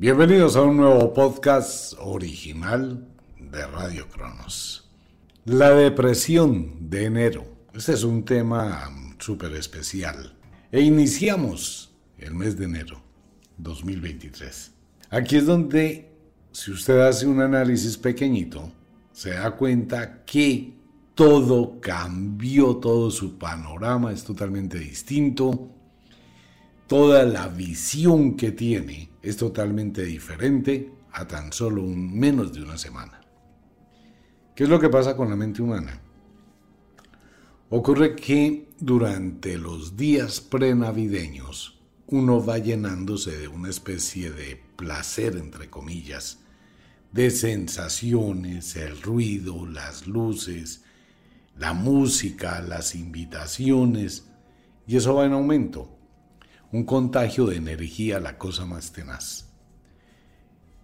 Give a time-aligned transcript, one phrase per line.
[0.00, 3.06] Bienvenidos a un nuevo podcast original
[3.38, 4.88] de Radio Cronos.
[5.44, 7.44] La depresión de enero.
[7.74, 10.32] Este es un tema súper especial.
[10.72, 13.02] E iniciamos el mes de enero
[13.58, 14.72] 2023.
[15.10, 16.10] Aquí es donde,
[16.50, 18.72] si usted hace un análisis pequeñito,
[19.12, 20.78] se da cuenta que
[21.14, 25.68] todo cambió, todo su panorama es totalmente distinto
[26.90, 33.20] toda la visión que tiene es totalmente diferente a tan solo menos de una semana.
[34.56, 36.02] ¿Qué es lo que pasa con la mente humana?
[37.68, 45.70] Ocurre que durante los días prenavideños uno va llenándose de una especie de placer, entre
[45.70, 46.40] comillas,
[47.12, 50.82] de sensaciones, el ruido, las luces,
[51.56, 54.26] la música, las invitaciones,
[54.88, 55.99] y eso va en aumento
[56.72, 59.46] un contagio de energía, la cosa más tenaz.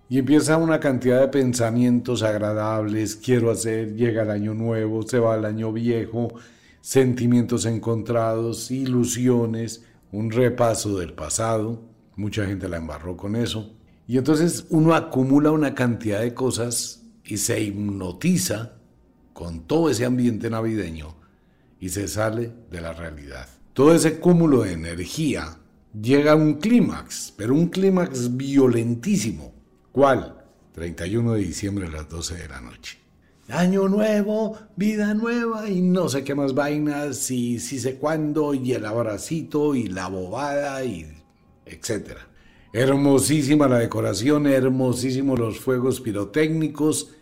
[0.09, 5.37] Y empieza una cantidad de pensamientos agradables, quiero hacer, llega el año nuevo, se va
[5.37, 6.33] el año viejo,
[6.81, 11.83] sentimientos encontrados, ilusiones, un repaso del pasado,
[12.15, 13.75] mucha gente la embarró con eso.
[14.07, 18.77] Y entonces uno acumula una cantidad de cosas y se hipnotiza
[19.33, 21.17] con todo ese ambiente navideño
[21.81, 23.49] y se sale de la realidad.
[23.73, 25.59] Todo ese cúmulo de energía
[26.01, 29.55] llega un clímax, pero un clímax violentísimo.
[29.93, 30.45] ¿Cuál?
[30.73, 32.99] 31 de diciembre a las 12 de la noche.
[33.49, 38.73] Año nuevo, vida nueva y no sé qué más vainas y si sé cuándo y
[38.73, 41.07] el abracito y la bobada y
[41.65, 42.27] etcétera.
[42.73, 47.13] Hermosísima la decoración, hermosísimos los fuegos pirotécnicos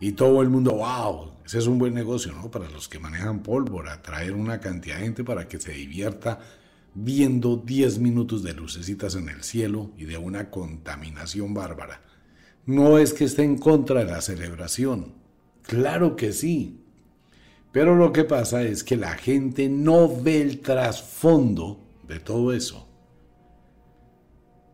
[0.00, 2.50] y todo el mundo, wow, ese es un buen negocio, ¿no?
[2.50, 6.38] Para los que manejan pólvora, traer una cantidad de gente para que se divierta
[6.94, 12.02] viendo 10 minutos de lucecitas en el cielo y de una contaminación bárbara.
[12.66, 15.14] No es que esté en contra de la celebración,
[15.62, 16.80] claro que sí,
[17.72, 22.86] pero lo que pasa es que la gente no ve el trasfondo de todo eso.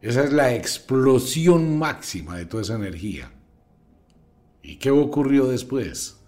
[0.03, 3.33] Esa es la explosión máxima de toda esa energía.
[4.63, 6.19] ¿Y qué ocurrió después?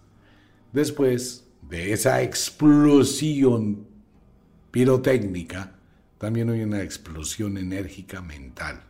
[0.72, 3.86] Después de esa explosión
[4.70, 5.79] pirotécnica,
[6.20, 8.82] también hay una explosión enérgica mental.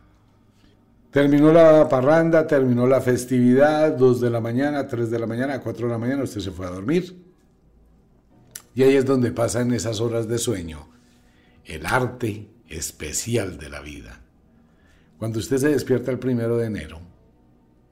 [1.11, 5.87] Terminó la parranda, terminó la festividad, 2 de la mañana, 3 de la mañana, 4
[5.87, 7.23] de la mañana, usted se fue a dormir.
[8.75, 10.89] Y ahí es donde pasa en esas horas de sueño
[11.63, 14.19] el arte especial de la vida.
[15.17, 16.99] Cuando usted se despierta el primero de enero,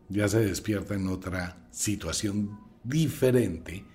[0.10, 3.86] ya se despierta en otra situación diferente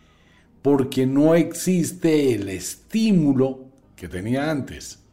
[0.62, 5.03] porque no existe el estímulo que tenía antes.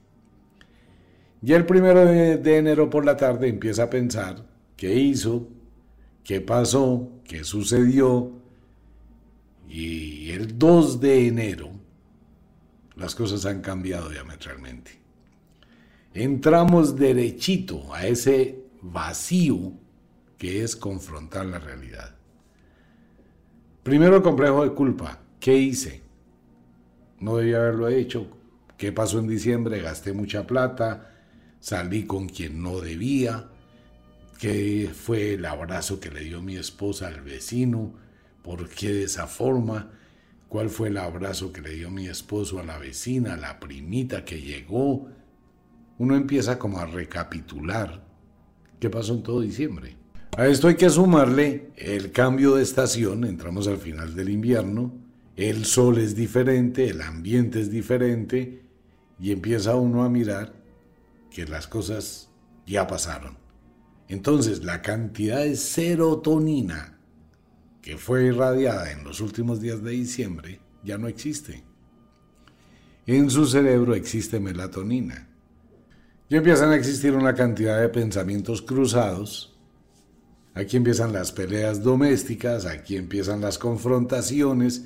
[1.41, 4.45] Y el primero de, enero por la tarde empieza a pensar
[4.77, 5.47] qué hizo,
[6.23, 8.31] qué pasó, qué sucedió.
[9.67, 11.69] Y el 2 de enero
[12.95, 14.91] las cosas han cambiado diametralmente.
[16.13, 19.73] Entramos derechito a ese vacío
[20.37, 22.15] que es confrontar la realidad.
[23.81, 25.19] Primero el complejo de culpa.
[25.39, 26.01] ¿Qué hice?
[27.19, 28.27] No debía haberlo hecho.
[28.77, 29.81] ¿Qué pasó en diciembre?
[29.81, 31.07] Gasté mucha plata
[31.61, 33.47] salí con quien no debía,
[34.39, 37.93] qué fue el abrazo que le dio mi esposa al vecino,
[38.43, 39.91] por qué de esa forma,
[40.49, 44.25] cuál fue el abrazo que le dio mi esposo a la vecina, a la primita
[44.25, 45.07] que llegó.
[45.99, 48.03] Uno empieza como a recapitular
[48.79, 49.95] qué pasó en todo diciembre.
[50.35, 54.93] A esto hay que sumarle el cambio de estación, entramos al final del invierno,
[55.35, 58.63] el sol es diferente, el ambiente es diferente
[59.19, 60.60] y empieza uno a mirar
[61.31, 62.29] que las cosas
[62.67, 63.37] ya pasaron.
[64.07, 66.99] Entonces la cantidad de serotonina
[67.81, 71.63] que fue irradiada en los últimos días de diciembre ya no existe.
[73.07, 75.27] En su cerebro existe melatonina.
[76.29, 79.59] Y empiezan a existir una cantidad de pensamientos cruzados.
[80.53, 84.85] Aquí empiezan las peleas domésticas, aquí empiezan las confrontaciones,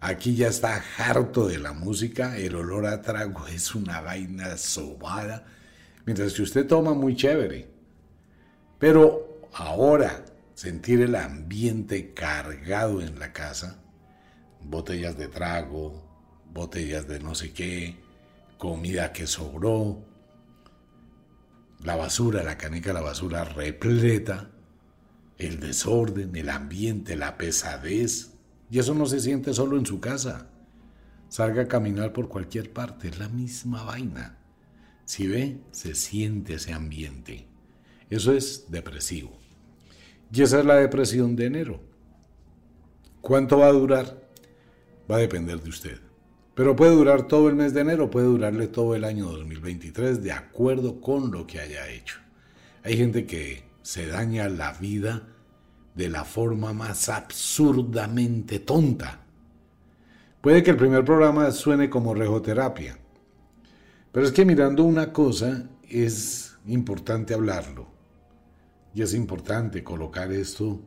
[0.00, 5.46] aquí ya está harto de la música, el olor a trago es una vaina sobada
[6.06, 7.68] Mientras que usted toma muy chévere.
[8.78, 10.24] Pero ahora
[10.54, 13.82] sentir el ambiente cargado en la casa,
[14.62, 16.02] botellas de trago,
[16.52, 17.96] botellas de no sé qué,
[18.56, 20.02] comida que sobró,
[21.84, 24.50] la basura, la canica la basura repleta,
[25.38, 28.32] el desorden, el ambiente, la pesadez.
[28.70, 30.48] Y eso no se siente solo en su casa.
[31.28, 34.38] Salga a caminar por cualquier parte, es la misma vaina.
[35.06, 37.46] Si ve, se siente ese ambiente.
[38.10, 39.38] Eso es depresivo.
[40.32, 41.80] Y esa es la depresión de enero.
[43.20, 44.28] ¿Cuánto va a durar?
[45.10, 46.00] Va a depender de usted.
[46.54, 50.32] Pero puede durar todo el mes de enero, puede durarle todo el año 2023 de
[50.32, 52.18] acuerdo con lo que haya hecho.
[52.82, 55.28] Hay gente que se daña la vida
[55.94, 59.20] de la forma más absurdamente tonta.
[60.40, 62.98] Puede que el primer programa suene como rejoterapia,
[64.16, 67.86] pero es que mirando una cosa es importante hablarlo.
[68.94, 70.80] Y es importante colocar esto,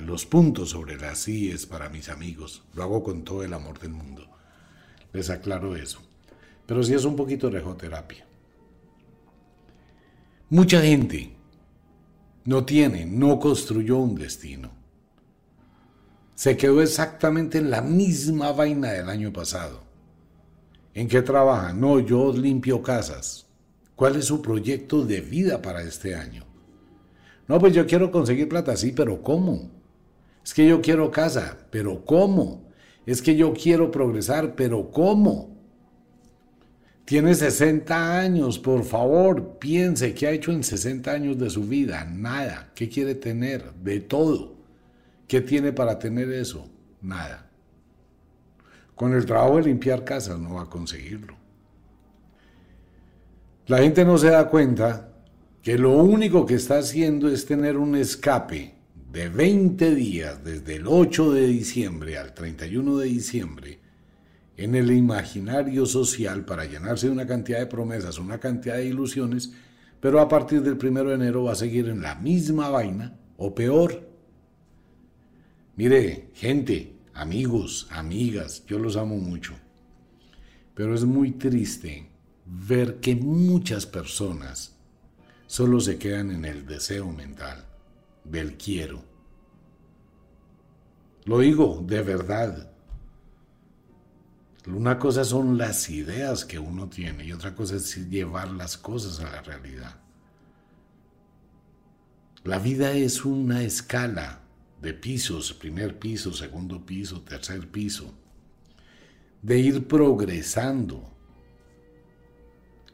[0.00, 2.62] los puntos sobre las IES para mis amigos.
[2.72, 4.26] Lo hago con todo el amor del mundo.
[5.12, 6.00] Les aclaro eso.
[6.64, 8.26] Pero sí es un poquito rejoterapia.
[10.48, 11.36] Mucha gente
[12.46, 14.70] no tiene, no construyó un destino.
[16.34, 19.89] Se quedó exactamente en la misma vaina del año pasado.
[20.94, 21.72] ¿En qué trabaja?
[21.72, 23.46] No, yo limpio casas.
[23.94, 26.44] ¿Cuál es su proyecto de vida para este año?
[27.46, 29.70] No, pues yo quiero conseguir plata, sí, pero ¿cómo?
[30.44, 32.70] Es que yo quiero casa, pero ¿cómo?
[33.06, 35.50] Es que yo quiero progresar, pero ¿cómo?
[37.04, 42.04] Tiene 60 años, por favor, piense qué ha hecho en 60 años de su vida.
[42.04, 42.70] Nada.
[42.72, 43.74] ¿Qué quiere tener?
[43.74, 44.54] De todo.
[45.26, 46.70] ¿Qué tiene para tener eso?
[47.02, 47.49] Nada.
[49.00, 51.34] Con el trabajo de limpiar casas no va a conseguirlo.
[53.66, 55.08] La gente no se da cuenta
[55.62, 58.74] que lo único que está haciendo es tener un escape
[59.10, 63.78] de 20 días desde el 8 de diciembre al 31 de diciembre
[64.58, 69.50] en el imaginario social para llenarse de una cantidad de promesas, una cantidad de ilusiones,
[69.98, 73.54] pero a partir del 1 de enero va a seguir en la misma vaina o
[73.54, 74.06] peor.
[75.76, 79.54] Mire, gente, amigos, amigas, yo los amo mucho,
[80.74, 82.10] pero es muy triste
[82.46, 84.74] ver que muchas personas
[85.46, 87.66] solo se quedan en el deseo mental
[88.24, 89.04] del quiero.
[91.26, 92.72] Lo digo de verdad.
[94.66, 99.20] Una cosa son las ideas que uno tiene y otra cosa es llevar las cosas
[99.20, 100.00] a la realidad.
[102.44, 104.39] La vida es una escala
[104.80, 108.14] de pisos, primer piso, segundo piso, tercer piso,
[109.42, 111.10] de ir progresando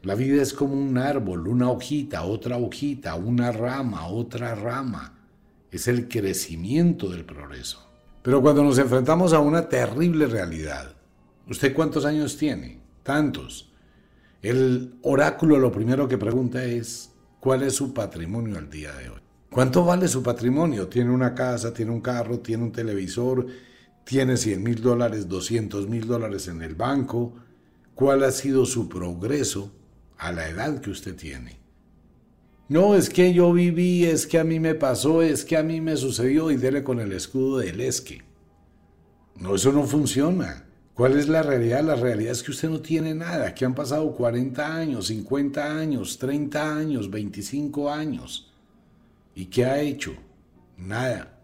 [0.07, 5.17] la vida es como un árbol, una hojita, otra hojita, una rama, otra rama.
[5.71, 7.85] Es el crecimiento del progreso.
[8.21, 10.95] Pero cuando nos enfrentamos a una terrible realidad,
[11.49, 12.79] ¿usted cuántos años tiene?
[13.03, 13.73] Tantos.
[14.41, 17.11] El oráculo lo primero que pregunta es,
[17.41, 19.26] ¿cuál es su patrimonio al día de hoy?
[19.49, 20.87] ¿Cuánto vale su patrimonio?
[20.87, 23.47] ¿Tiene una casa, tiene un carro, tiene un televisor,
[24.03, 27.33] tiene 100 mil dólares, 200 mil dólares en el banco?
[27.95, 29.71] ¿Cuál ha sido su progreso
[30.17, 31.59] a la edad que usted tiene.
[32.69, 35.79] No, es que yo viví, es que a mí me pasó, es que a mí
[35.79, 38.23] me sucedió y dele con el escudo del esque.
[39.37, 40.65] No, eso no funciona.
[40.93, 41.83] ¿Cuál es la realidad?
[41.83, 46.17] La realidad es que usted no tiene nada, que han pasado 40 años, 50 años,
[46.17, 48.46] 30 años, 25 años.
[49.37, 50.15] ¿Y qué ha hecho?
[50.77, 51.39] Nada.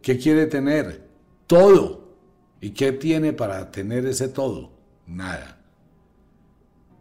[0.00, 1.04] ¿Qué quiere tener?
[1.48, 2.14] Todo.
[2.60, 4.70] ¿Y qué tiene para tener ese todo?
[5.08, 5.58] Nada.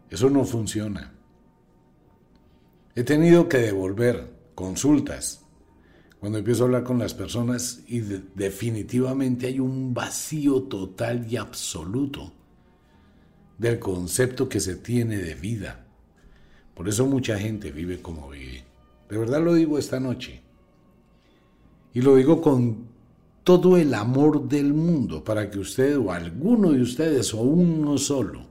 [0.10, 1.14] Eso no funciona.
[2.96, 5.46] He tenido que devolver consultas
[6.20, 12.34] cuando empiezo a hablar con las personas y definitivamente hay un vacío total y absoluto
[13.60, 15.86] del concepto que se tiene de vida.
[16.74, 18.71] Por eso mucha gente vive como vive.
[19.12, 20.42] De verdad lo digo esta noche.
[21.94, 22.88] Y lo digo con
[23.44, 28.48] todo el amor del mundo para que usted o alguno de ustedes o uno solo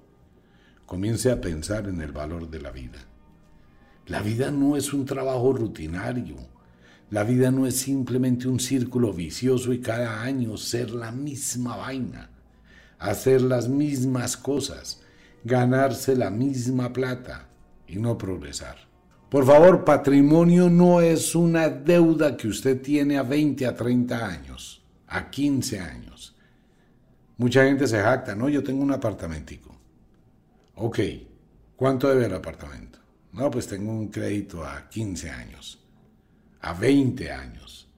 [0.84, 2.98] comience a pensar en el valor de la vida.
[4.06, 6.36] La vida no es un trabajo rutinario.
[7.08, 12.28] La vida no es simplemente un círculo vicioso y cada año ser la misma vaina,
[12.98, 15.00] hacer las mismas cosas,
[15.42, 17.48] ganarse la misma plata
[17.88, 18.89] y no progresar.
[19.30, 24.82] Por favor, patrimonio no es una deuda que usted tiene a 20, a 30 años,
[25.06, 26.34] a 15 años.
[27.36, 29.72] Mucha gente se jacta, no, yo tengo un apartamentico.
[30.74, 30.98] Ok,
[31.76, 32.98] ¿cuánto debe el apartamento?
[33.32, 35.78] No, pues tengo un crédito a 15 años,
[36.60, 37.88] a 20 años,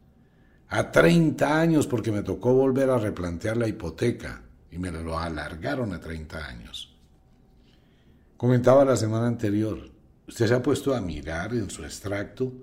[0.68, 5.94] a 30 años porque me tocó volver a replantear la hipoteca y me lo alargaron
[5.94, 6.94] a 30 años.
[8.36, 9.91] Comentaba la semana anterior,
[10.32, 12.54] usted se ha puesto a mirar en su extracto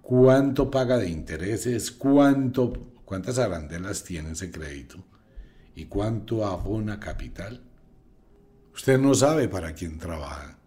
[0.00, 2.72] cuánto paga de intereses, cuánto,
[3.04, 5.04] cuántas arandelas tiene ese crédito
[5.74, 7.62] y cuánto abona capital.
[8.74, 10.58] Usted no sabe para quién trabaja.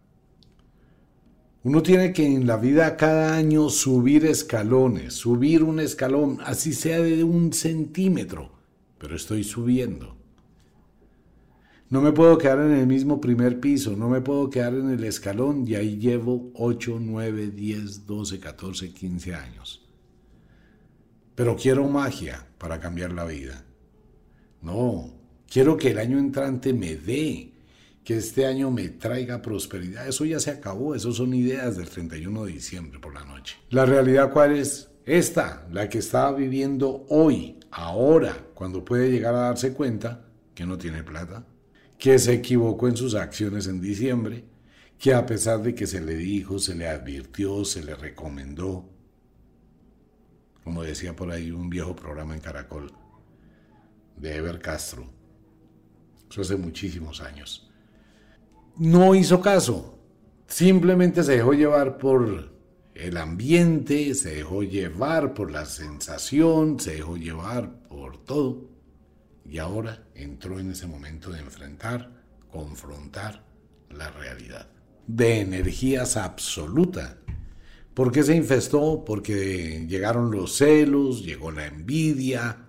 [1.63, 7.00] Uno tiene que en la vida cada año subir escalones, subir un escalón, así sea
[7.00, 8.51] de un centímetro,
[9.00, 10.15] pero estoy subiendo.
[11.89, 15.03] No me puedo quedar en el mismo primer piso, no me puedo quedar en el
[15.03, 19.84] escalón y ahí llevo 8, 9, 10, 12, 14, 15 años.
[21.34, 23.65] Pero quiero magia para cambiar la vida.
[24.62, 25.15] No,
[25.50, 27.53] quiero que el año entrante me dé,
[28.03, 30.08] que este año me traiga prosperidad.
[30.08, 33.58] Eso ya se acabó, eso son ideas del 31 de diciembre por la noche.
[33.72, 34.91] La realidad cuál es?
[35.05, 40.77] Esta, la que está viviendo hoy, ahora, cuando puede llegar a darse cuenta que no
[40.77, 41.48] tiene plata,
[42.00, 44.46] que se equivocó en sus acciones en diciembre,
[44.98, 48.89] que a pesar de que se le dijo, se le advirtió, se le recomendó,
[50.63, 52.91] como decía por ahí un viejo programa en Caracol,
[54.15, 55.10] de Ever Castro,
[56.32, 57.70] eso hace muchísimos años,
[58.77, 60.00] no hizo caso,
[60.48, 62.53] simplemente se dejó llevar por
[62.96, 68.78] el ambiente, se dejó llevar por la sensación, se dejó llevar por todo
[69.50, 72.12] y ahora entró en ese momento de enfrentar,
[72.51, 73.44] confrontar
[73.89, 74.68] la realidad.
[75.08, 77.18] De energías absoluta.
[77.94, 79.03] ¿Por qué se infestó?
[79.06, 82.68] Porque llegaron los celos, llegó la envidia,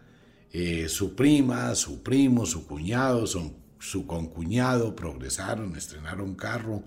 [0.53, 6.83] eh, su prima, su primo, su cuñado, su, concuñado progresaron, estrenaron carro,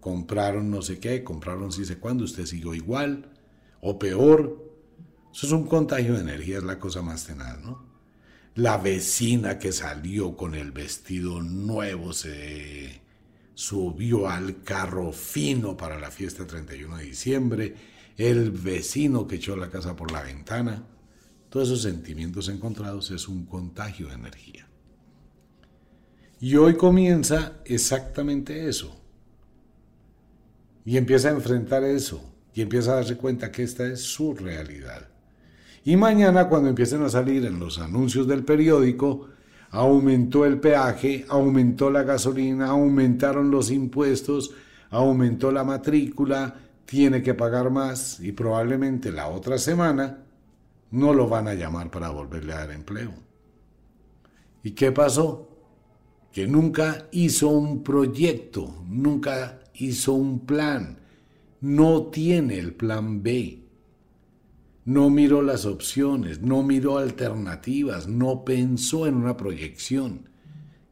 [0.00, 3.30] compraron no sé qué, compraron si sé cuándo, usted siguió igual
[3.80, 4.64] o peor.
[5.32, 7.87] Eso es un contagio de energía, es la cosa más tenaz, ¿no?
[8.58, 13.00] La vecina que salió con el vestido nuevo se
[13.54, 17.74] subió al carro fino para la fiesta 31 de diciembre,
[18.16, 20.84] el vecino que echó la casa por la ventana.
[21.48, 24.66] Todos esos sentimientos encontrados es un contagio de energía.
[26.40, 29.00] Y hoy comienza exactamente eso.
[30.84, 32.20] Y empieza a enfrentar eso.
[32.54, 35.06] Y empieza a darse cuenta que esta es su realidad.
[35.84, 39.28] Y mañana cuando empiecen a salir en los anuncios del periódico,
[39.70, 44.52] aumentó el peaje, aumentó la gasolina, aumentaron los impuestos,
[44.90, 46.54] aumentó la matrícula,
[46.84, 50.24] tiene que pagar más y probablemente la otra semana
[50.90, 53.12] no lo van a llamar para volverle a dar empleo.
[54.62, 55.48] ¿Y qué pasó?
[56.32, 60.98] Que nunca hizo un proyecto, nunca hizo un plan,
[61.60, 63.67] no tiene el plan B
[64.88, 70.30] no miró las opciones, no miró alternativas, no pensó en una proyección.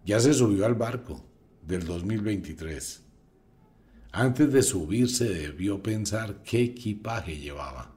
[0.04, 1.24] Ya se subió al barco
[1.66, 3.02] del 2023.
[4.12, 7.96] Antes de subirse debió pensar qué equipaje llevaba.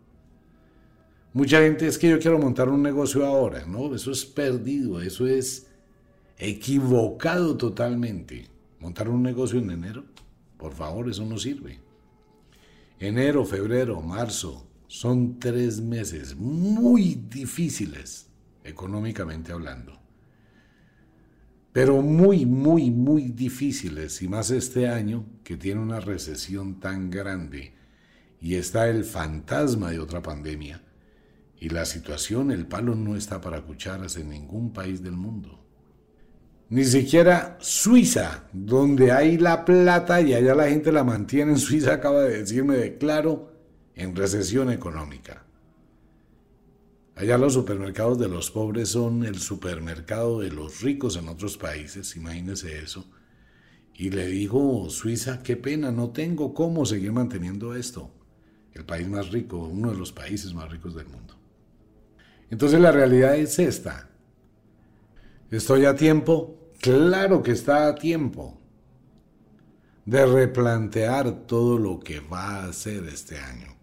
[1.33, 3.93] Mucha gente es que yo quiero montar un negocio ahora, ¿no?
[3.93, 5.67] Eso es perdido, eso es
[6.37, 8.47] equivocado totalmente.
[8.79, 10.05] Montar un negocio en enero,
[10.55, 11.81] por favor, eso no sirve.
[12.99, 18.27] Enero, febrero, marzo, son tres meses muy difíciles,
[18.63, 19.99] económicamente hablando.
[21.71, 27.75] Pero muy, muy, muy difíciles, y más este año que tiene una recesión tan grande
[28.41, 30.81] y está el fantasma de otra pandemia.
[31.59, 35.63] Y la situación, el palo no está para cucharas en ningún país del mundo.
[36.69, 41.51] Ni siquiera Suiza, donde hay la plata y allá la gente la mantiene.
[41.51, 43.48] En Suiza acaba de decirme de claro
[43.99, 45.43] en recesión económica.
[47.15, 52.15] Allá los supermercados de los pobres son el supermercado de los ricos en otros países,
[52.15, 53.05] imagínese eso.
[53.93, 58.09] Y le dijo Suiza, qué pena, no tengo cómo seguir manteniendo esto.
[58.71, 61.35] El país más rico, uno de los países más ricos del mundo.
[62.49, 64.07] Entonces la realidad es esta.
[65.51, 66.71] ¿Estoy a tiempo?
[66.79, 68.57] Claro que está a tiempo
[70.05, 73.78] de replantear todo lo que va a hacer este año.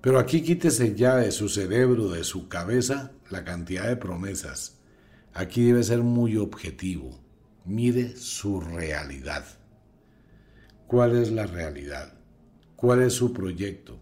[0.00, 4.78] Pero aquí quítese ya de su cerebro, de su cabeza, la cantidad de promesas.
[5.34, 7.20] Aquí debe ser muy objetivo.
[7.66, 9.44] Mire su realidad.
[10.86, 12.14] ¿Cuál es la realidad?
[12.76, 14.00] ¿Cuál es su proyecto?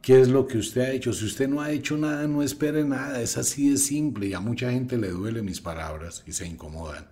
[0.00, 1.12] ¿Qué es lo que usted ha hecho?
[1.12, 3.20] Si usted no ha hecho nada, no espere nada.
[3.20, 7.06] Es así de simple y a mucha gente le duele mis palabras y se incomodan.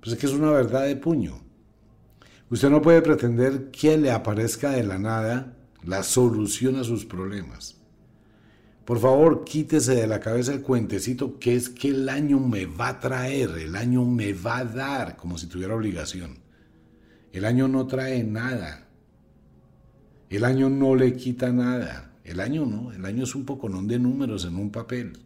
[0.00, 1.42] Pues es que es una verdad de puño.
[2.50, 7.76] Usted no puede pretender que le aparezca de la nada la solución a sus problemas.
[8.84, 12.88] Por favor, quítese de la cabeza el cuentecito que es que el año me va
[12.88, 16.38] a traer, el año me va a dar, como si tuviera obligación.
[17.32, 18.86] El año no trae nada.
[20.28, 22.12] El año no le quita nada.
[22.24, 25.18] El año no, el año es un poco non de números en un papel.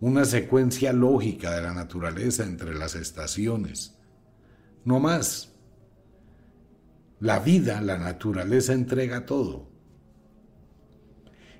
[0.00, 3.96] Una secuencia lógica de la naturaleza entre las estaciones.
[4.84, 5.52] No más.
[7.20, 9.68] La vida, la naturaleza entrega todo.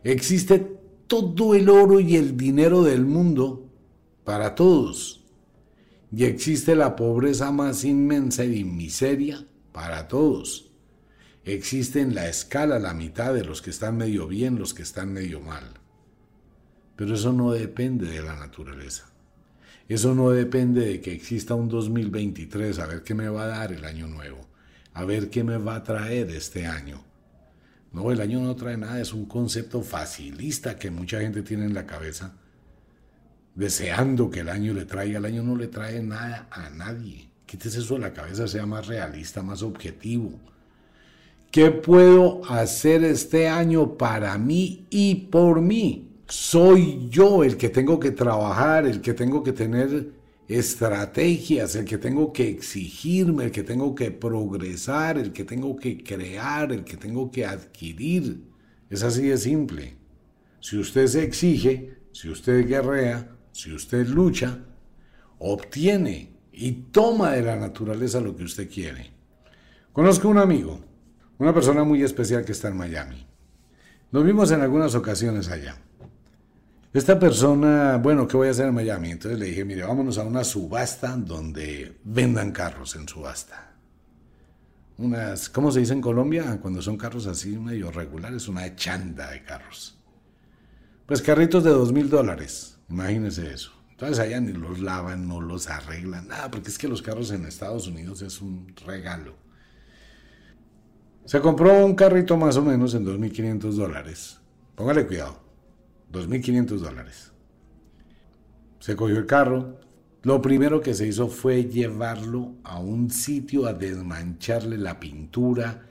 [0.02, 0.59] Existe
[1.07, 3.71] todo el oro y el dinero del mundo
[4.25, 5.25] para todos.
[6.12, 10.71] Y existe la pobreza más inmensa y miseria para todos.
[11.45, 15.12] Existe en la escala la mitad de los que están medio bien, los que están
[15.12, 15.64] medio mal.
[16.97, 19.11] Pero eso no depende de la naturaleza.
[19.88, 23.73] Eso no depende de que exista un 2023, a ver qué me va a dar
[23.73, 24.47] el año nuevo,
[24.94, 27.04] a ver qué me va a traer este año.
[27.92, 31.75] No, el año no trae nada, es un concepto facilista que mucha gente tiene en
[31.75, 32.35] la cabeza,
[33.54, 35.18] deseando que el año le traiga.
[35.18, 37.28] El año no le trae nada a nadie.
[37.47, 40.30] Quítese eso de la cabeza, sea más realista, más objetivo.
[41.50, 46.06] ¿Qué puedo hacer este año para mí y por mí?
[46.28, 50.19] Soy yo el que tengo que trabajar, el que tengo que tener
[50.50, 56.02] estrategias, el que tengo que exigirme, el que tengo que progresar, el que tengo que
[56.02, 58.42] crear, el que tengo que adquirir.
[58.88, 59.97] Es así de simple.
[60.59, 64.59] Si usted se exige, si usted guerrea, si usted lucha,
[65.38, 69.12] obtiene y toma de la naturaleza lo que usted quiere.
[69.92, 70.80] Conozco un amigo,
[71.38, 73.25] una persona muy especial que está en Miami.
[74.11, 75.80] Nos vimos en algunas ocasiones allá.
[76.92, 79.12] Esta persona, bueno, ¿qué voy a hacer en Miami?
[79.12, 83.76] Entonces le dije, mire, vámonos a una subasta donde vendan carros en subasta.
[84.99, 86.59] Unas, ¿cómo se dice en Colombia?
[86.61, 89.97] Cuando son carros así medio regulares, una chanda de carros.
[91.06, 93.73] Pues carritos de dos mil dólares, imagínense eso.
[93.92, 97.47] Entonces allá ni los lavan, no los arreglan, nada, porque es que los carros en
[97.47, 99.35] Estados Unidos es un regalo.
[101.25, 104.40] Se compró un carrito más o menos en 2.500 dólares.
[104.75, 105.39] Póngale cuidado.
[106.12, 107.33] 2.500 dólares.
[108.81, 109.79] Se cogió el carro.
[110.23, 115.87] Lo primero que se hizo fue llevarlo a un sitio a desmancharle la pintura,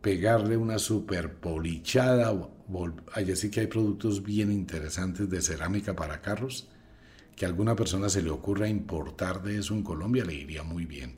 [0.00, 2.34] pegarle una super polichada.
[3.12, 6.68] Allá sí que hay productos bien interesantes de cerámica para carros.
[7.36, 10.84] Que a alguna persona se le ocurra importar de eso en Colombia le iría muy
[10.84, 11.16] bien.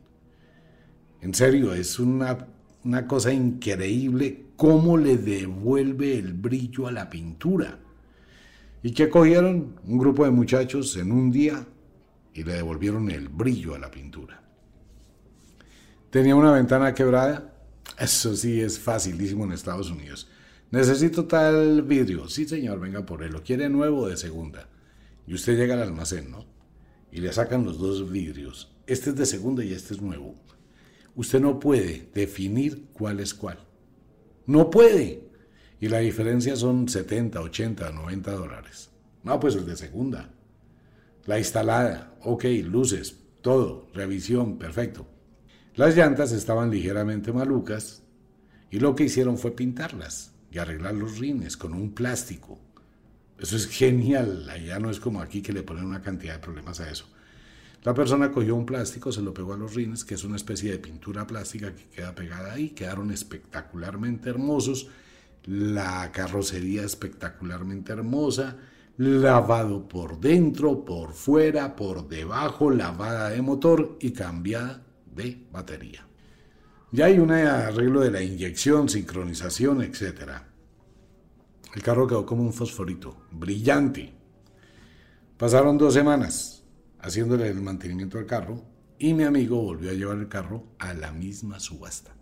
[1.20, 2.46] En serio, es una,
[2.84, 7.78] una cosa increíble cómo le devuelve el brillo a la pintura.
[8.82, 9.80] ¿Y qué cogieron?
[9.84, 11.66] Un grupo de muchachos en un día
[12.34, 14.42] y le devolvieron el brillo a la pintura.
[16.10, 17.54] Tenía una ventana quebrada.
[17.98, 20.28] Eso sí es facilísimo en Estados Unidos.
[20.70, 22.28] Necesito tal vidrio.
[22.28, 23.32] Sí, señor, venga por él.
[23.32, 24.68] ¿Lo quiere nuevo o de segunda?
[25.26, 26.44] Y usted llega al almacén, ¿no?
[27.12, 28.74] Y le sacan los dos vidrios.
[28.86, 30.34] Este es de segunda y este es nuevo.
[31.14, 33.58] Usted no puede definir cuál es cuál.
[34.46, 35.31] No puede
[35.82, 38.90] y la diferencia son 70, 80, 90 dólares.
[39.24, 40.30] No, pues el de segunda.
[41.26, 45.08] La instalada, ok, luces, todo, revisión, perfecto.
[45.74, 48.04] Las llantas estaban ligeramente malucas
[48.70, 52.60] y lo que hicieron fue pintarlas y arreglar los rines con un plástico.
[53.36, 56.78] Eso es genial, allá no es como aquí que le ponen una cantidad de problemas
[56.78, 57.08] a eso.
[57.82, 60.70] La persona cogió un plástico, se lo pegó a los rines, que es una especie
[60.70, 64.88] de pintura plástica que queda pegada ahí, quedaron espectacularmente hermosos
[65.44, 68.58] la carrocería espectacularmente hermosa,
[68.98, 74.82] lavado por dentro, por fuera, por debajo, lavada de motor y cambiada
[75.14, 76.06] de batería.
[76.92, 80.30] Ya hay un arreglo de la inyección, sincronización, etc.
[81.74, 84.12] El carro quedó como un fosforito, brillante.
[85.38, 86.62] Pasaron dos semanas
[87.00, 88.62] haciéndole el mantenimiento al carro
[88.98, 92.14] y mi amigo volvió a llevar el carro a la misma subasta.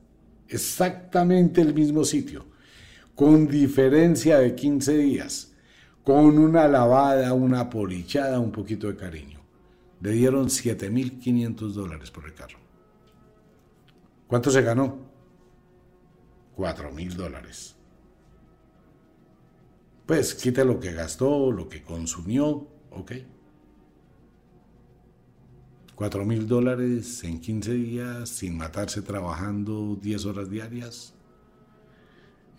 [0.49, 2.50] Exactamente el mismo sitio
[3.21, 5.53] con diferencia de 15 días,
[6.03, 9.41] con una lavada, una polichada, un poquito de cariño.
[10.01, 12.59] Le dieron 7.500 dólares por el carro.
[14.27, 15.01] ¿Cuánto se ganó?
[16.57, 17.77] 4.000 dólares.
[20.07, 23.13] Pues quita lo que gastó, lo que consumió, ok.
[25.95, 31.20] 4 mil dólares en 15 días sin matarse trabajando 10 horas diarias.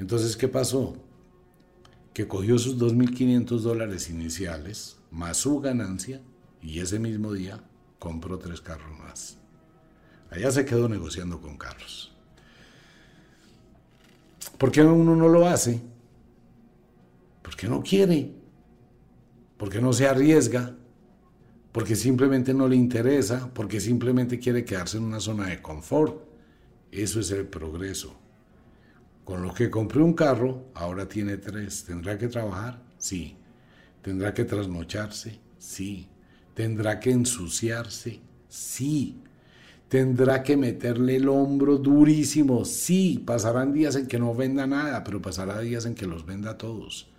[0.01, 0.95] Entonces, ¿qué pasó?
[2.11, 6.21] Que cogió sus 2.500 dólares iniciales, más su ganancia,
[6.59, 7.63] y ese mismo día
[7.99, 9.37] compró tres carros más.
[10.31, 12.11] Allá se quedó negociando con carros.
[14.57, 15.79] ¿Por qué uno no lo hace?
[17.43, 18.31] Porque no quiere,
[19.57, 20.75] porque no se arriesga,
[21.71, 26.23] porque simplemente no le interesa, porque simplemente quiere quedarse en una zona de confort.
[26.91, 28.20] Eso es el progreso.
[29.23, 31.83] Con lo que compré un carro, ahora tiene tres.
[31.85, 32.81] ¿Tendrá que trabajar?
[32.97, 33.37] Sí.
[34.01, 35.39] ¿Tendrá que trasnocharse?
[35.57, 36.07] Sí.
[36.53, 38.19] ¿Tendrá que ensuciarse?
[38.47, 39.21] Sí.
[39.87, 42.65] tendrá que meterle el hombro durísimo.
[42.65, 46.57] Sí, pasarán días en que no venda nada, pero pasará días en que los venda
[46.57, 47.09] todos.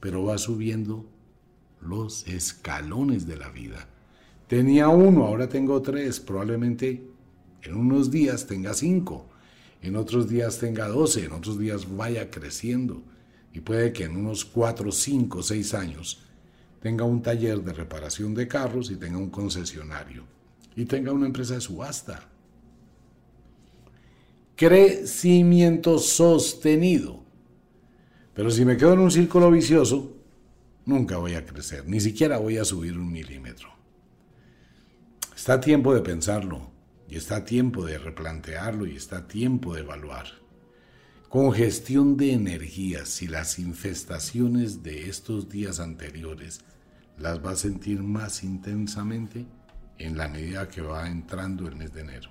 [0.00, 1.06] Pero va subiendo
[1.80, 3.88] los escalones de la vida.
[4.46, 7.02] Tenía uno, ahora tengo tres, probablemente
[7.62, 9.27] en unos días tenga cinco,
[9.82, 13.02] en otros días tenga doce, en otros días vaya creciendo
[13.52, 16.20] y puede que en unos cuatro, cinco, seis años
[16.80, 20.24] tenga un taller de reparación de carros y tenga un concesionario
[20.76, 22.28] y tenga una empresa de subasta.
[24.54, 27.22] Crecimiento sostenido.
[28.34, 30.16] Pero si me quedo en un círculo vicioso,
[30.84, 33.68] nunca voy a crecer, ni siquiera voy a subir un milímetro.
[35.34, 36.70] Está tiempo de pensarlo,
[37.08, 40.26] y está tiempo de replantearlo, y está tiempo de evaluar.
[41.28, 46.60] Congestión de energías y las infestaciones de estos días anteriores
[47.18, 49.46] las va a sentir más intensamente
[49.98, 52.30] en la medida que va entrando el mes de enero.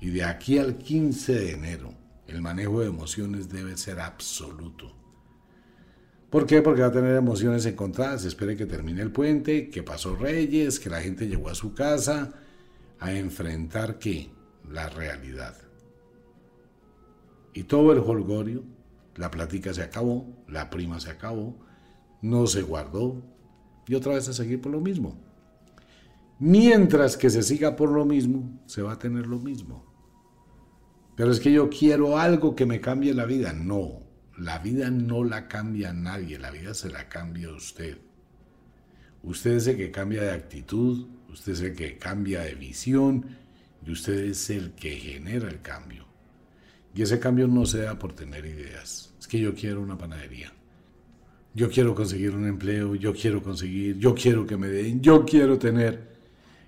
[0.00, 1.94] Y de aquí al 15 de enero,
[2.26, 4.94] el manejo de emociones debe ser absoluto.
[6.30, 6.62] ¿Por qué?
[6.62, 8.24] Porque va a tener emociones encontradas.
[8.24, 12.34] Espere que termine el puente, que pasó Reyes, que la gente llegó a su casa
[13.00, 14.30] a enfrentar qué?
[14.70, 15.56] La realidad.
[17.52, 18.64] Y todo el holgorio,
[19.16, 21.56] la plática se acabó, la prima se acabó,
[22.22, 23.22] no se guardó
[23.86, 25.16] y otra vez a seguir por lo mismo.
[26.38, 29.84] Mientras que se siga por lo mismo, se va a tener lo mismo.
[31.16, 33.52] Pero es que yo quiero algo que me cambie la vida.
[33.52, 34.00] No,
[34.36, 37.98] la vida no la cambia nadie, la vida se la cambia usted.
[39.22, 43.26] Usted es el que cambia de actitud, usted es el que cambia de visión
[43.84, 46.06] y usted es el que genera el cambio.
[46.94, 49.12] Y ese cambio no se da por tener ideas.
[49.18, 50.52] Es que yo quiero una panadería.
[51.52, 55.58] Yo quiero conseguir un empleo, yo quiero conseguir, yo quiero que me den, yo quiero
[55.58, 56.14] tener.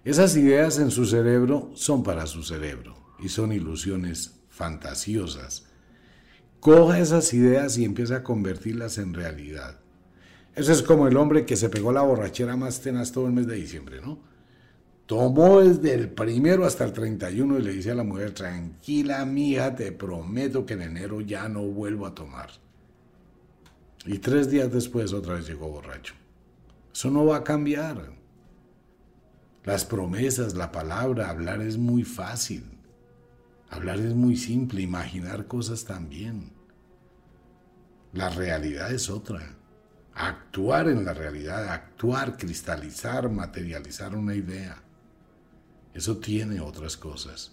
[0.04, 5.66] Esas ideas en su cerebro son para su cerebro y son ilusiones fantasiosas.
[6.60, 9.78] Coja esas ideas y empieza a convertirlas en realidad.
[10.56, 13.46] Eso es como el hombre que se pegó la borrachera más tenaz todo el mes
[13.46, 14.18] de diciembre, ¿no?
[15.06, 19.74] Tomó desde el primero hasta el 31 y le dice a la mujer, tranquila mija,
[19.76, 22.50] te prometo que en enero ya no vuelvo a tomar.
[24.04, 26.14] Y tres días después otra vez llegó borracho.
[26.92, 28.10] Eso no va a cambiar.
[29.64, 32.64] Las promesas, la palabra, hablar es muy fácil.
[33.70, 36.52] Hablar es muy simple, imaginar cosas también.
[38.12, 39.56] La realidad es otra.
[40.14, 44.82] Actuar en la realidad, actuar, cristalizar, materializar una idea.
[45.96, 47.52] Eso tiene otras cosas.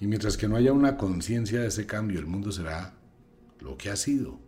[0.00, 2.94] Y mientras que no haya una conciencia de ese cambio, el mundo será
[3.60, 4.38] lo que ha sido.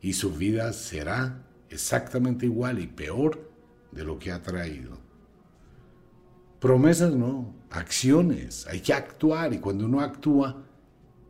[0.00, 3.50] Y su vida será exactamente igual y peor
[3.92, 4.98] de lo que ha traído.
[6.60, 8.66] Promesas no, acciones.
[8.68, 10.64] Hay que actuar y cuando uno actúa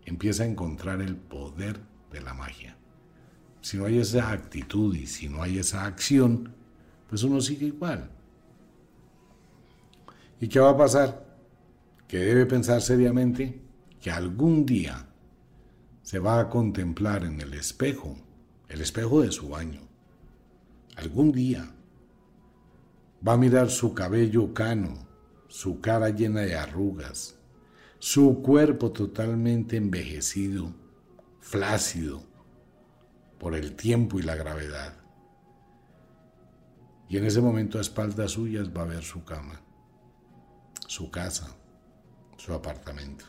[0.04, 1.80] empieza a encontrar el poder
[2.12, 2.76] de la magia.
[3.62, 6.54] Si no hay esa actitud y si no hay esa acción,
[7.08, 8.10] pues uno sigue igual.
[10.40, 11.26] ¿Y qué va a pasar?
[12.08, 13.60] Que debe pensar seriamente
[14.00, 15.06] que algún día
[16.02, 18.16] se va a contemplar en el espejo,
[18.68, 19.82] el espejo de su baño.
[20.96, 21.70] Algún día
[23.26, 25.06] va a mirar su cabello cano,
[25.48, 27.36] su cara llena de arrugas,
[27.98, 30.72] su cuerpo totalmente envejecido,
[31.40, 32.22] flácido
[33.38, 34.94] por el tiempo y la gravedad.
[37.10, 39.60] Y en ese momento a espaldas suyas va a ver su cama,
[40.90, 41.56] su casa,
[42.36, 43.24] su apartamento.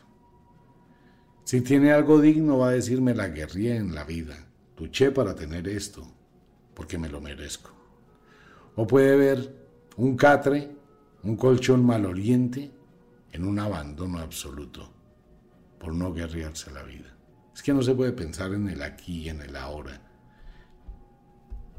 [1.44, 5.68] Si tiene algo digno va a decirme la guerría en la vida, luché para tener
[5.68, 6.04] esto,
[6.74, 7.70] porque me lo merezco.
[8.74, 9.54] O puede ver
[9.96, 10.74] un catre
[11.22, 12.72] un colchón maloriente
[13.30, 14.92] en un abandono absoluto
[15.78, 17.16] por no guerrearse la vida.
[17.54, 20.00] Es que no se puede pensar en el aquí y en el ahora.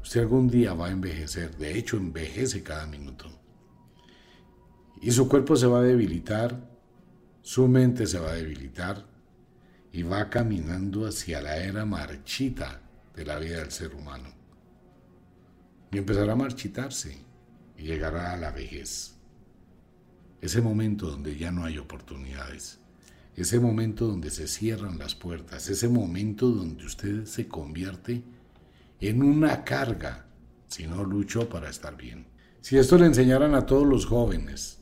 [0.02, 3.43] Usted algún día va a envejecer, de hecho envejece cada minuto.
[5.04, 6.58] Y su cuerpo se va a debilitar,
[7.42, 9.04] su mente se va a debilitar
[9.92, 12.80] y va caminando hacia la era marchita
[13.14, 14.30] de la vida del ser humano.
[15.92, 17.18] Y empezará a marchitarse
[17.76, 19.16] y llegará a la vejez
[20.40, 22.78] ese momento donde ya no hay oportunidades,
[23.36, 28.24] ese momento donde se cierran las puertas, ese momento donde usted se convierte
[29.00, 30.24] en una carga
[30.66, 32.26] si no luchó para estar bien.
[32.62, 34.80] Si esto le enseñaran a todos los jóvenes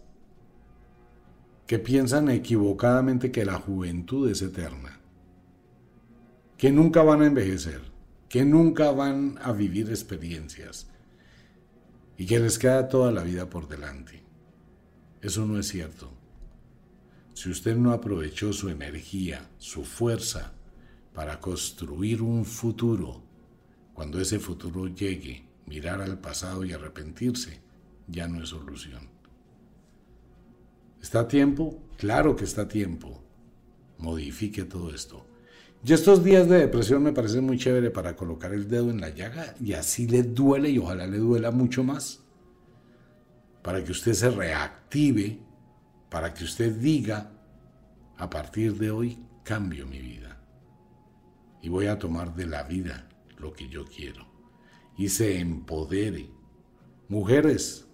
[1.67, 5.01] que piensan equivocadamente que la juventud es eterna,
[6.59, 7.81] que nunca van a envejecer,
[8.29, 10.89] que nunca van a vivir experiencias
[12.17, 14.23] y que les queda toda la vida por delante.
[15.21, 16.11] Eso no es cierto.
[17.35, 20.53] si usted no aprovechó su energía, su fuerza,
[21.15, 23.23] para construir un futuro,
[23.95, 27.61] cuando ese futuro llegue, mirar al pasado y arrepentirse,
[28.07, 29.09] ya no es solución.
[31.03, 31.83] ¿Está a tiempo?
[31.97, 33.21] Claro que está a tiempo.
[33.99, 35.27] Modifique todo esto.
[35.85, 39.11] Y estos días de depresión me parecen muy chévere para colocar el dedo en la
[39.11, 42.21] llaga y así le duele y ojalá le duela mucho más.
[43.63, 45.41] Para que usted se reactive,
[46.09, 47.33] para que usted diga,
[48.17, 50.41] a partir de hoy cambio mi vida.
[51.61, 54.25] Y voy a tomar de la vida lo que yo quiero.
[54.97, 56.31] Y se empodere.
[57.09, 57.89] Mujeres,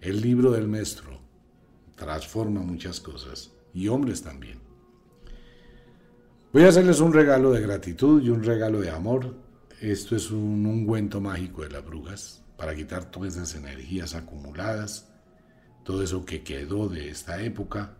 [0.00, 1.13] el libro del maestro
[2.04, 3.50] transforma muchas cosas.
[3.72, 4.60] Y hombres también.
[6.52, 9.34] Voy a hacerles un regalo de gratitud y un regalo de amor.
[9.80, 15.10] Esto es un ungüento mágico de las brujas para quitar todas esas energías acumuladas,
[15.82, 17.96] todo eso que quedó de esta época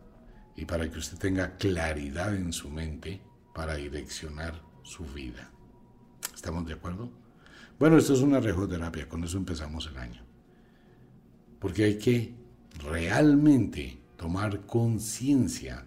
[0.55, 3.21] y para que usted tenga claridad en su mente
[3.55, 5.51] para direccionar su vida.
[6.33, 7.11] ¿Estamos de acuerdo?
[7.79, 10.25] Bueno, esto es una rejoterapia, con eso empezamos el año.
[11.59, 12.44] Porque hay que
[12.79, 15.87] realmente tomar conciencia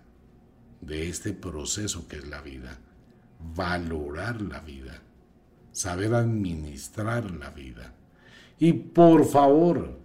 [0.82, 2.80] de este proceso que es la vida,
[3.56, 5.02] valorar la vida,
[5.72, 7.94] saber administrar la vida.
[8.60, 10.00] Y por favor,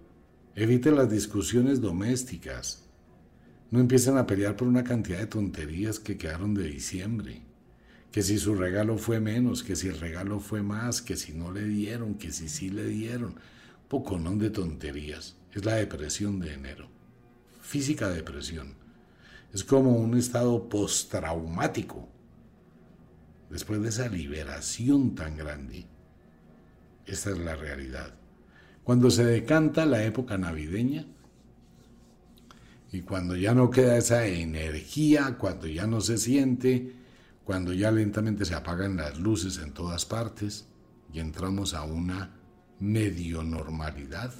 [0.55, 2.83] evite las discusiones domésticas.
[3.71, 7.41] No empiecen a pelear por una cantidad de tonterías que quedaron de diciembre.
[8.11, 11.51] Que si su regalo fue menos, que si el regalo fue más, que si no
[11.51, 13.35] le dieron, que si sí le dieron.
[13.87, 15.35] Poco no de tonterías.
[15.53, 16.87] Es la depresión de enero.
[17.61, 18.73] Física depresión.
[19.53, 22.09] Es como un estado postraumático.
[23.51, 25.85] Después de esa liberación tan grande,
[27.05, 28.15] esta es la realidad.
[28.83, 31.05] Cuando se decanta la época navideña
[32.91, 36.95] y cuando ya no queda esa energía, cuando ya no se siente,
[37.43, 40.65] cuando ya lentamente se apagan las luces en todas partes
[41.13, 42.35] y entramos a una
[42.79, 44.33] medio normalidad,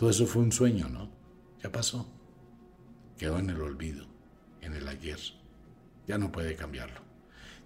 [0.00, 1.10] todo eso fue un sueño, ¿no?
[1.62, 2.06] Ya pasó
[3.18, 4.06] quedó en el olvido,
[4.62, 5.18] en el ayer.
[6.06, 7.02] Ya no puede cambiarlo.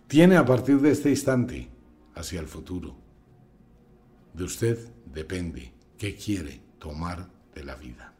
[0.09, 1.68] Tiene a partir de este instante
[2.16, 2.97] hacia el futuro.
[4.33, 8.12] De usted depende qué quiere tomar de la vida.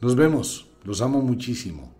[0.00, 1.92] Nos vemos, los amo muchísimo.